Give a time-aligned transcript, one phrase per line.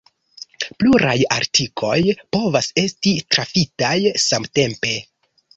[0.83, 1.99] Pluraj artikoj
[2.37, 3.95] povas esti trafitaj
[4.27, 4.99] samtempe.